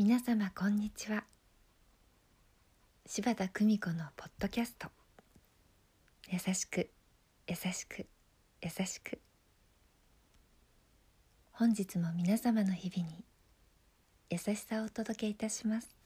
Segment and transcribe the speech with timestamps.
[0.00, 1.24] 皆様こんにちは。
[3.04, 4.86] 柴田久美子のポッドキャスト
[6.30, 6.88] 「優しく
[7.48, 8.06] 優しく
[8.62, 9.20] 優しく」
[11.50, 13.24] 本日も皆様の日々に
[14.30, 15.96] 優しさをお届けいたします。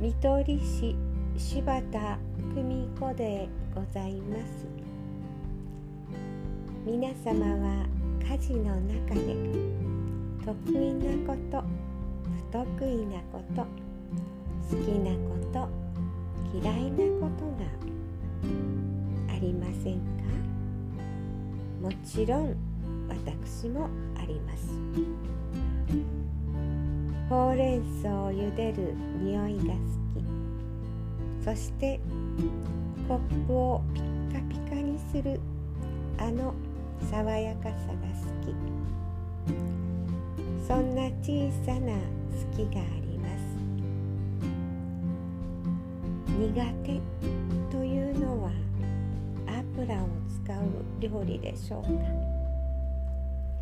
[0.00, 0.96] 見取り市
[1.38, 2.18] 柴田
[2.56, 4.91] 久美子でございます。
[6.84, 7.86] 皆様は
[8.28, 9.36] 家事の中で
[10.44, 13.62] 得意なこと不得意なこと
[14.68, 15.68] 好きなこと
[16.52, 17.62] 嫌いなことが
[19.32, 20.02] ありませんか？
[21.80, 22.56] もちろん
[23.08, 24.74] 私もあります。
[27.30, 29.70] ほうれん草を茹でる匂いが好
[31.44, 31.44] き。
[31.44, 32.00] そして
[33.06, 35.40] コップをピッカピカにする
[36.18, 36.52] あの
[37.10, 38.54] 爽やかさが好き。
[40.66, 41.98] そんな小さな好
[42.56, 43.40] きがあります。
[46.38, 47.00] 苦手
[47.70, 48.50] というのは
[49.46, 50.08] 油を
[50.44, 50.56] 使う
[51.00, 51.88] 料理でしょうか。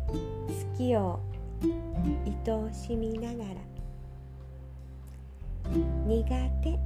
[0.07, 0.13] 好
[0.77, 1.19] きを
[1.63, 3.71] 愛おしみながら。
[6.07, 6.25] 苦
[6.63, 6.79] 手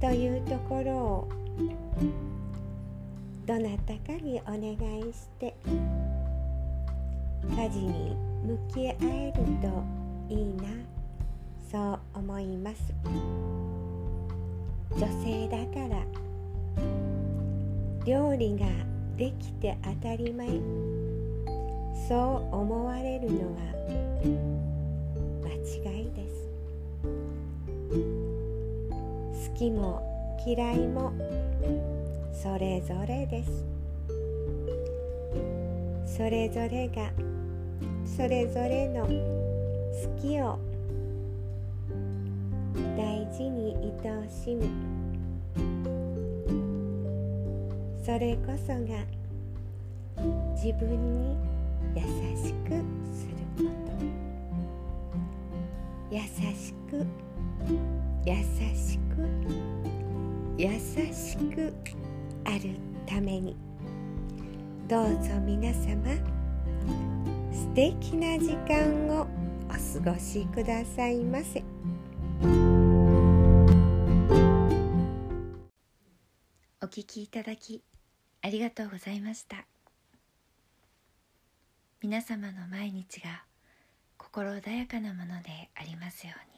[0.00, 1.28] というところを
[3.48, 5.54] どなたかにお願いして
[7.48, 9.72] 家事に向き合えると
[10.28, 10.64] いいな
[11.72, 12.92] そう思います。
[14.90, 16.04] 女性だから
[18.04, 18.66] 料理が
[19.16, 20.46] できて当たり前
[22.06, 22.14] そ
[22.52, 23.60] う思われるのは
[25.42, 25.54] 間
[25.94, 26.50] 違いです。
[29.50, 30.02] 好きも
[30.46, 31.14] 嫌いも
[32.40, 33.66] それぞれです。
[36.06, 37.10] それぞれが
[38.06, 39.10] それぞれの好
[40.22, 40.56] きを
[42.96, 44.68] 大事に愛おしむ。
[48.04, 49.04] それこそが
[50.54, 51.36] 自分に
[51.96, 52.02] 優
[52.36, 52.70] しく
[53.12, 53.90] すること。
[56.14, 57.04] 優しく
[58.24, 58.32] 優
[58.76, 59.26] しく
[60.56, 60.68] 優
[61.12, 61.72] しく
[62.48, 62.76] ある
[63.06, 63.54] ために。
[64.88, 66.02] どうぞ皆様
[67.52, 69.26] 素敵な時間を
[69.68, 69.72] お
[70.02, 71.62] 過ごしくださいませ。
[76.80, 77.82] お聞きいただき
[78.40, 79.66] ありがとうございました。
[82.00, 83.44] 皆様の毎日が
[84.16, 86.57] 心穏やかなものでありますよう